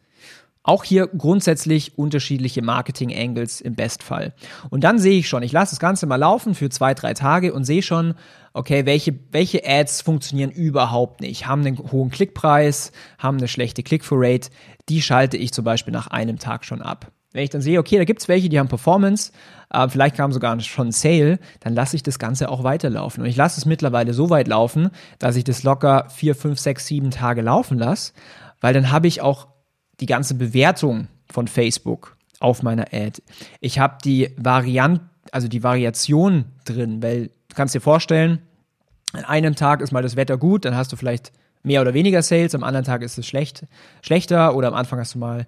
Auch 0.68 0.84
hier 0.84 1.06
grundsätzlich 1.06 1.96
unterschiedliche 1.96 2.64
Marketing-Angles 2.64 3.62
im 3.62 3.76
Bestfall. 3.76 4.34
Und 4.72 4.84
dann 4.84 4.98
sehe 4.98 5.20
ich 5.20 5.30
schon, 5.30 5.44
ich 5.44 5.52
lasse 5.52 5.74
das 5.74 5.80
Ganze 5.80 6.08
mal 6.08 6.16
laufen 6.16 6.56
für 6.56 6.72
zwei, 6.72 6.96
drei 6.96 7.14
Tage 7.14 7.54
und 7.54 7.66
sehe 7.66 7.84
schon, 7.84 8.16
okay, 8.52 8.88
welche, 8.88 9.14
welche 9.32 9.62
Ads 9.64 10.02
funktionieren 10.02 10.50
überhaupt 10.50 11.22
nicht, 11.22 11.46
haben 11.46 11.64
einen 11.64 11.78
hohen 11.92 12.10
Klickpreis, 12.10 12.92
haben 13.20 13.38
eine 13.38 13.48
schlechte 13.48 13.84
Click-for-Rate. 13.84 14.50
Die 14.90 15.04
schalte 15.04 15.38
ich 15.38 15.54
zum 15.54 15.66
Beispiel 15.66 15.94
nach 15.94 16.08
einem 16.08 16.40
Tag 16.40 16.66
schon 16.66 16.82
ab. 16.82 17.12
Wenn 17.32 17.44
ich 17.44 17.52
dann 17.52 17.62
sehe, 17.62 17.78
okay, 17.78 17.98
da 17.98 18.06
gibt 18.06 18.22
es 18.24 18.28
welche, 18.28 18.50
die 18.50 18.58
haben 18.58 18.68
Performance, 18.68 19.34
äh, 19.70 19.88
vielleicht 19.88 20.16
kam 20.16 20.32
sogar 20.32 20.60
schon 20.62 20.92
Sale, 20.92 21.38
dann 21.60 21.76
lasse 21.76 21.96
ich 21.96 22.02
das 22.02 22.18
Ganze 22.18 22.50
auch 22.50 22.64
weiterlaufen. 22.64 23.22
Und 23.22 23.30
ich 23.30 23.36
lasse 23.36 23.60
es 23.60 23.68
mittlerweile 23.68 24.16
so 24.16 24.32
weit 24.32 24.48
laufen, 24.48 24.90
dass 25.20 25.36
ich 25.36 25.44
das 25.44 25.62
locker 25.62 26.08
vier, 26.10 26.34
fünf, 26.34 26.58
sechs, 26.58 26.88
sieben 26.88 27.12
Tage 27.12 27.44
laufen 27.44 27.78
lasse, 27.78 28.14
weil 28.62 28.74
dann 28.74 28.90
habe 28.90 29.08
ich 29.08 29.22
auch 29.22 29.48
die 30.00 30.06
ganze 30.06 30.36
Bewertung 30.36 31.08
von 31.30 31.48
Facebook 31.48 32.18
auf 32.40 32.64
meiner 32.64 32.88
Ad. 32.92 33.22
Ich 33.60 33.80
habe 33.80 33.98
die 34.04 34.30
Variant, 34.38 35.02
also 35.32 35.48
die 35.48 35.64
Variation 35.64 36.46
drin, 36.66 37.02
weil 37.02 37.28
du 37.50 37.56
kannst 37.56 37.76
dir 37.76 37.82
vorstellen, 37.82 38.40
an 39.14 39.26
einem 39.26 39.56
Tag 39.56 39.82
ist 39.82 39.92
mal 39.92 40.04
das 40.04 40.16
Wetter 40.16 40.38
gut, 40.38 40.66
dann 40.66 40.76
hast 40.76 40.92
du 40.92 40.98
vielleicht 40.98 41.32
mehr 41.64 41.82
oder 41.82 41.94
weniger 41.94 42.22
Sales, 42.22 42.54
am 42.54 42.64
anderen 42.64 42.86
Tag 42.86 43.02
ist 43.02 43.18
es 43.18 43.26
schlecht, 43.26 43.66
schlechter 44.02 44.56
oder 44.56 44.68
am 44.68 44.74
Anfang 44.74 45.00
hast 45.00 45.16
du 45.16 45.20
mal 45.20 45.48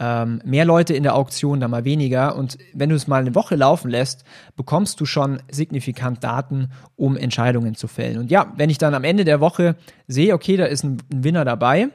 ähm, 0.00 0.40
mehr 0.44 0.64
Leute 0.64 0.94
in 0.94 1.02
der 1.02 1.14
Auktion, 1.14 1.60
dann 1.60 1.70
mal 1.70 1.84
weniger. 1.84 2.36
Und 2.36 2.56
wenn 2.72 2.88
du 2.88 2.94
es 2.94 3.08
mal 3.08 3.20
eine 3.20 3.34
Woche 3.34 3.56
laufen 3.56 3.90
lässt, 3.90 4.24
bekommst 4.56 5.00
du 5.00 5.06
schon 5.06 5.42
signifikant 5.50 6.22
Daten, 6.22 6.70
um 6.96 7.16
Entscheidungen 7.16 7.74
zu 7.74 7.88
fällen. 7.88 8.18
Und 8.18 8.30
ja, 8.30 8.52
wenn 8.56 8.70
ich 8.70 8.78
dann 8.78 8.94
am 8.94 9.04
Ende 9.04 9.24
der 9.24 9.40
Woche 9.40 9.76
sehe, 10.06 10.34
okay, 10.34 10.56
da 10.56 10.66
ist 10.66 10.84
ein, 10.84 10.98
ein 11.12 11.24
Winner 11.24 11.44
dabei, 11.44 11.88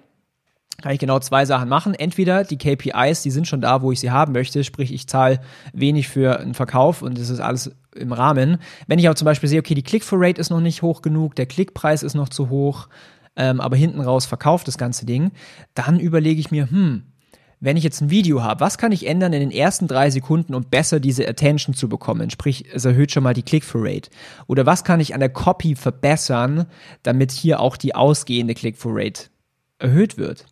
kann 0.82 0.92
ich 0.92 1.00
genau 1.00 1.20
zwei 1.20 1.46
Sachen 1.46 1.70
machen. 1.70 1.94
Entweder 1.94 2.44
die 2.44 2.58
KPIs, 2.58 3.22
die 3.22 3.32
sind 3.32 3.48
schon 3.48 3.62
da, 3.62 3.82
wo 3.82 3.92
ich 3.92 4.00
sie 4.00 4.12
haben 4.12 4.34
möchte, 4.34 4.64
sprich 4.64 4.94
ich 4.94 5.08
zahle 5.08 5.40
wenig 5.72 6.08
für 6.08 6.40
einen 6.40 6.54
Verkauf 6.54 7.02
und 7.02 7.18
es 7.18 7.30
ist 7.30 7.40
alles 7.40 7.72
im 7.96 8.12
Rahmen. 8.12 8.58
Wenn 8.88 9.00
ich 9.00 9.08
aber 9.08 9.16
zum 9.16 9.26
Beispiel 9.26 9.50
sehe, 9.50 9.60
okay, 9.60 9.76
die 9.76 9.84
Click-for-Rate 9.84 10.42
ist 10.42 10.50
noch 10.50 10.60
nicht 10.60 10.82
hoch 10.82 11.02
genug, 11.02 11.36
der 11.36 11.46
Klickpreis 11.46 12.04
ist 12.04 12.16
noch 12.16 12.30
zu 12.30 12.50
hoch, 12.50 12.88
ähm, 13.36 13.62
aber 13.62 13.76
hinten 13.76 14.02
raus 14.02 14.26
verkauft 14.26 14.68
das 14.68 14.78
ganze 14.78 15.06
Ding, 15.06 15.32
dann 15.74 16.00
überlege 16.00 16.40
ich 16.40 16.52
mir, 16.52 16.70
hm, 16.70 17.04
wenn 17.60 17.78
ich 17.78 17.84
jetzt 17.86 18.02
ein 18.02 18.10
Video 18.10 18.44
habe, 18.44 18.60
was 18.60 18.78
kann 18.78 18.92
ich 18.92 19.08
ändern 19.08 19.32
in 19.32 19.40
den 19.40 19.52
ersten 19.52 19.88
drei 19.88 20.10
Sekunden, 20.10 20.54
um 20.54 20.66
besser 20.66 21.00
diese 21.00 21.26
Attention 21.26 21.74
zu 21.74 21.88
bekommen? 21.88 22.30
Sprich, 22.30 22.66
es 22.74 22.84
erhöht 22.84 23.14
schon 23.14 23.24
mal 23.24 23.34
die 23.34 23.44
Click-through-Rate. 23.44 24.10
Oder 24.48 24.66
was 24.66 24.84
kann 24.84 25.00
ich 25.00 25.14
an 25.14 25.22
der 25.22 25.30
Copy 25.30 25.76
verbessern, 25.76 26.66
damit 27.04 27.32
hier 27.32 27.62
auch 27.62 27.78
die 27.78 27.96
ausgehende 27.96 28.54
Click-through-Rate 28.54 29.30
erhöht 29.84 30.18
wird? 30.18 30.46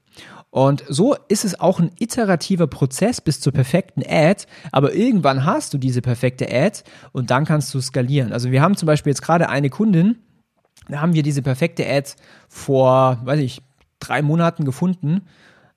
Und 0.50 0.84
so 0.90 1.16
ist 1.30 1.46
es 1.46 1.60
auch 1.60 1.80
ein 1.80 1.92
iterativer 1.98 2.68
Prozess 2.68 3.22
bis 3.22 3.40
zur 3.40 3.54
perfekten 3.54 4.04
Ad, 4.06 4.46
aber 4.72 4.94
irgendwann 4.94 5.46
hast 5.46 5.74
du 5.74 5.78
diese 5.78 6.02
perfekte 6.02 6.46
Ad 6.52 6.82
und 7.14 7.32
dann 7.32 7.46
kannst 7.46 7.74
du 7.74 7.80
skalieren. 7.80 8.34
Also 8.34 8.52
wir 8.52 8.62
haben 8.62 8.76
zum 8.76 8.86
Beispiel 8.86 9.12
jetzt 9.12 9.22
gerade 9.22 9.48
eine 9.48 9.70
Kundin, 9.70 10.18
da 10.90 11.00
haben 11.00 11.14
wir 11.14 11.24
diese 11.24 11.42
perfekte 11.42 11.88
Ad 11.88 12.12
vor, 12.50 13.22
weiß 13.24 13.40
ich, 13.40 13.62
drei 14.00 14.22
Monaten 14.22 14.66
gefunden 14.66 15.22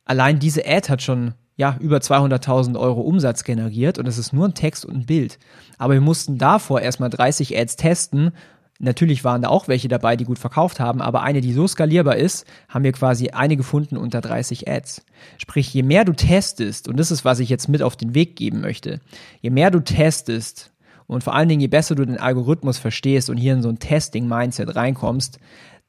allein 0.04 0.38
diese 0.38 0.66
Ad 0.66 0.88
hat 0.88 1.02
schon 1.02 1.34
ja, 1.56 1.76
über 1.80 1.98
200.000 1.98 2.78
Euro 2.78 3.00
Umsatz 3.02 3.44
generiert 3.44 3.98
und 3.98 4.08
es 4.08 4.18
ist 4.18 4.32
nur 4.32 4.48
ein 4.48 4.54
Text 4.54 4.84
und 4.84 4.96
ein 4.96 5.06
Bild. 5.06 5.38
Aber 5.78 5.94
wir 5.94 6.00
mussten 6.00 6.36
davor 6.36 6.80
erstmal 6.80 7.10
30 7.10 7.56
Ads 7.56 7.76
testen. 7.76 8.32
Natürlich 8.80 9.22
waren 9.22 9.42
da 9.42 9.48
auch 9.48 9.68
welche 9.68 9.86
dabei, 9.88 10.16
die 10.16 10.24
gut 10.24 10.38
verkauft 10.38 10.80
haben, 10.80 11.00
aber 11.00 11.22
eine, 11.22 11.40
die 11.40 11.52
so 11.52 11.66
skalierbar 11.66 12.16
ist, 12.16 12.44
haben 12.68 12.84
wir 12.84 12.92
quasi 12.92 13.28
eine 13.28 13.56
gefunden 13.56 13.96
unter 13.96 14.20
30 14.20 14.68
Ads. 14.68 15.04
Sprich, 15.38 15.72
je 15.72 15.84
mehr 15.84 16.04
du 16.04 16.12
testest, 16.12 16.88
und 16.88 16.98
das 16.98 17.12
ist, 17.12 17.24
was 17.24 17.38
ich 17.38 17.48
jetzt 17.48 17.68
mit 17.68 17.82
auf 17.82 17.96
den 17.96 18.14
Weg 18.14 18.34
geben 18.34 18.60
möchte, 18.60 19.00
je 19.40 19.50
mehr 19.50 19.70
du 19.70 19.80
testest 19.80 20.72
und 21.06 21.22
vor 21.22 21.34
allen 21.34 21.48
Dingen, 21.48 21.60
je 21.60 21.68
besser 21.68 21.94
du 21.94 22.04
den 22.04 22.18
Algorithmus 22.18 22.78
verstehst 22.78 23.30
und 23.30 23.36
hier 23.36 23.52
in 23.52 23.62
so 23.62 23.68
ein 23.68 23.78
Testing-Mindset 23.78 24.74
reinkommst, 24.74 25.38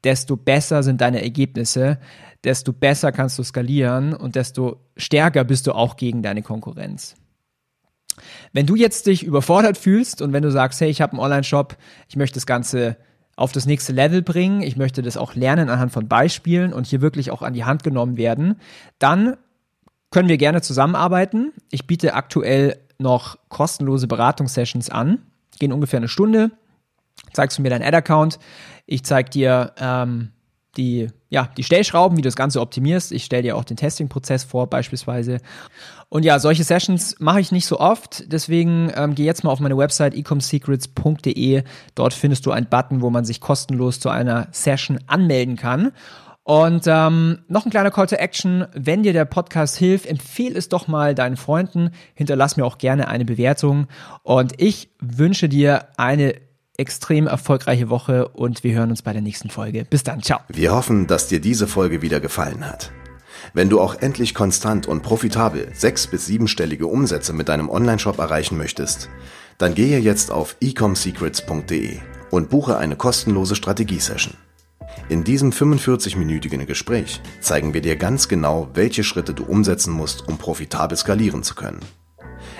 desto 0.04 0.38
besser 0.38 0.84
sind 0.84 1.02
deine 1.02 1.24
Ergebnisse, 1.24 2.00
desto 2.44 2.72
besser 2.72 3.12
kannst 3.12 3.40
du 3.40 3.44
skalieren 3.44 4.14
und 4.14 4.36
desto 4.36 4.78
stärker 4.96 5.44
bist 5.44 5.66
du 5.66 5.74
auch 5.74 5.96
gegen 5.96 6.22
deine 6.22 6.44
Konkurrenz. 6.44 7.16
Wenn 8.54 8.66
du 8.66 8.76
jetzt 8.76 9.08
dich 9.08 9.24
überfordert 9.24 9.78
fühlst 9.78 10.22
und 10.22 10.34
wenn 10.34 10.44
du 10.44 10.52
sagst, 10.52 10.82
hey, 10.82 10.90
ich 10.90 11.02
habe 11.02 11.14
einen 11.14 11.22
Online-Shop, 11.22 11.76
ich 12.08 12.16
möchte 12.16 12.36
das 12.36 12.46
Ganze 12.46 12.98
auf 13.36 13.52
das 13.52 13.66
nächste 13.66 13.92
Level 13.92 14.22
bringen, 14.22 14.62
ich 14.62 14.78
möchte 14.78 15.02
das 15.02 15.18
auch 15.18 15.36
lernen 15.36 15.70
anhand 15.70 15.92
von 15.92 16.08
Beispielen 16.08 16.74
und 16.74 16.88
hier 16.88 17.02
wirklich 17.02 17.32
auch 17.32 17.42
an 17.42 17.54
die 17.54 17.66
Hand 17.66 17.84
genommen 17.84 18.18
werden, 18.18 18.56
dann 19.00 19.36
können 20.10 20.30
wir 20.30 20.38
gerne 20.38 20.62
zusammenarbeiten. 20.62 21.52
Ich 21.72 21.88
biete 21.88 22.14
aktuell 22.14 22.80
noch 22.98 23.38
kostenlose 23.50 24.08
Beratungssessions 24.08 24.90
an, 24.90 25.20
gehen 25.60 25.74
ungefähr 25.74 25.98
eine 25.98 26.08
Stunde. 26.08 26.52
Zeigst 27.34 27.58
du 27.58 27.62
mir 27.62 27.70
deinen 27.70 27.84
Ad-Account, 27.84 28.40
ich 28.86 29.04
zeige 29.04 29.30
dir 29.30 29.74
ähm, 29.78 30.32
die, 30.78 31.10
ja, 31.30 31.50
die 31.58 31.64
Stellschrauben, 31.64 32.18
wie 32.18 32.22
du 32.22 32.28
das 32.28 32.36
Ganze 32.36 32.62
optimierst. 32.62 33.12
Ich 33.12 33.26
stelle 33.26 33.44
dir 33.44 33.58
auch 33.58 33.64
den 33.64 33.78
Testing-Prozess 33.78 34.44
vor, 34.44 34.68
beispielsweise. 34.70 35.40
Und 36.10 36.24
ja, 36.24 36.40
solche 36.40 36.64
Sessions 36.64 37.16
mache 37.20 37.40
ich 37.40 37.52
nicht 37.52 37.66
so 37.66 37.80
oft. 37.80 38.32
Deswegen 38.32 38.92
ähm, 38.96 39.16
geh 39.16 39.26
jetzt 39.26 39.44
mal 39.44 39.52
auf 39.52 39.60
meine 39.60 39.78
Website 39.78 40.14
ecomsecrets.de. 40.14 41.64
Dort 41.96 42.14
findest 42.14 42.46
du 42.46 42.52
einen 42.52 42.68
Button, 42.68 43.02
wo 43.02 43.10
man 43.10 43.26
sich 43.26 43.42
kostenlos 43.42 44.00
zu 44.00 44.10
einer 44.10 44.48
Session 44.52 45.00
anmelden 45.08 45.56
kann. 45.56 45.92
Und 46.44 46.84
ähm, 46.86 47.40
noch 47.48 47.66
ein 47.66 47.72
kleiner 47.72 47.90
Call 47.90 48.06
to 48.06 48.16
Action. 48.18 48.68
Wenn 48.76 49.02
dir 49.02 49.14
der 49.14 49.26
Podcast 49.26 49.78
hilft, 49.78 50.06
empfehle 50.06 50.56
es 50.56 50.70
doch 50.70 50.88
mal 50.88 51.16
deinen 51.16 51.38
Freunden. 51.38 51.90
Hinterlass 52.14 52.56
mir 52.56 52.66
auch 52.66 52.78
gerne 52.78 53.08
eine 53.08 53.26
Bewertung. 53.26 53.88
Und 54.22 54.54
ich 54.62 54.90
wünsche 55.00 55.50
dir 55.50 55.88
eine 55.98 56.36
extrem 56.78 57.28
erfolgreiche 57.28 57.90
Woche 57.90 58.28
und 58.30 58.64
wir 58.64 58.74
hören 58.74 58.90
uns 58.90 59.02
bei 59.02 59.14
der 59.14 59.22
nächsten 59.22 59.50
Folge. 59.50 59.86
Bis 59.90 60.04
dann, 60.04 60.22
ciao. 60.22 60.40
Wir 60.48 60.74
hoffen, 60.74 61.08
dass 61.08 61.28
dir 61.28 61.40
diese 61.40 61.68
Folge 61.68 62.02
wieder 62.02 62.20
gefallen 62.20 62.66
hat. 62.68 62.92
Wenn 63.54 63.70
du 63.70 63.80
auch 63.80 63.96
endlich 63.96 64.34
konstant 64.34 64.88
und 64.88 65.02
profitabel 65.02 65.70
sechs- 65.74 66.08
bis 66.08 66.26
siebenstellige 66.26 66.88
Umsätze 66.88 67.34
mit 67.34 67.50
deinem 67.50 67.70
Onlineshop 67.70 68.20
erreichen 68.20 68.58
möchtest, 68.58 69.10
dann 69.58 69.76
gehe 69.76 70.00
jetzt 70.00 70.32
auf 70.32 70.58
ecomsecrets.de 70.62 72.00
und 72.32 72.50
buche 72.50 72.78
eine 72.78 72.96
kostenlose 72.96 73.56
Strategiesession. 73.56 74.34
In 75.08 75.24
diesem 75.24 75.52
45-minütigen 75.52 76.66
Gespräch 76.66 77.22
zeigen 77.40 77.74
wir 77.74 77.82
dir 77.82 77.96
ganz 77.96 78.28
genau, 78.28 78.70
welche 78.74 79.04
Schritte 79.04 79.34
du 79.34 79.44
umsetzen 79.46 79.94
musst, 79.94 80.28
um 80.28 80.38
profitabel 80.38 80.98
skalieren 80.98 81.44
zu 81.44 81.56
können. 81.56 81.80